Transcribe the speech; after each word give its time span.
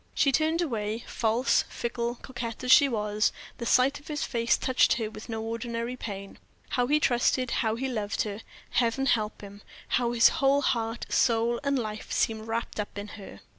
She 0.15 0.31
turned 0.31 0.63
away; 0.63 1.03
false, 1.05 1.63
fickle, 1.69 2.15
coquette 2.23 2.63
as 2.63 2.71
she 2.71 2.89
was, 2.89 3.31
the 3.59 3.67
sight 3.67 3.99
of 3.99 4.07
his 4.07 4.23
face 4.23 4.57
touched 4.57 4.93
her 4.93 5.11
with 5.11 5.29
no 5.29 5.43
ordinary 5.43 5.95
pain. 5.95 6.39
How 6.69 6.87
he 6.87 6.99
trusted, 6.99 7.51
how 7.51 7.75
he 7.75 7.87
loved 7.87 8.23
her! 8.23 8.41
Heaven 8.71 9.05
help 9.05 9.41
him! 9.41 9.61
how 9.89 10.11
his 10.13 10.29
whole 10.29 10.61
heart, 10.63 11.05
soul, 11.13 11.59
and 11.63 11.77
life 11.77 12.11
seemed 12.11 12.47
wrapped 12.47 12.79
up 12.79 12.97
in 12.97 13.09
her. 13.09 13.41